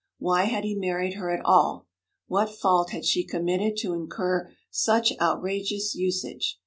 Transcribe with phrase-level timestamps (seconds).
[0.17, 1.85] Why had he married her at all?
[2.25, 6.57] What fault had she committed to incur such outrageous usage?